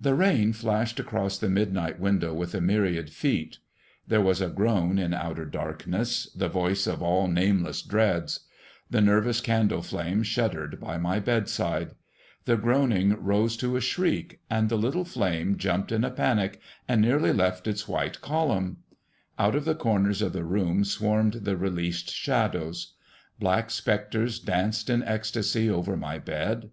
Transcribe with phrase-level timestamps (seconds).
[0.00, 3.58] The rain flashed across the midnight window with a myriad feet.
[4.06, 8.46] There was a groan in outer darkness, the voice of all nameless dreads.
[8.88, 11.90] The nervous candle flame shuddered by my bedside.
[12.46, 16.58] The groaning rose to a shriek, and the little flame jumped in a panic,
[16.88, 18.78] and nearly left its white column.
[19.38, 22.94] Out of the corners of the room swarmed the released shadows.
[23.38, 26.70] Black specters danced in ecstasy over my bed.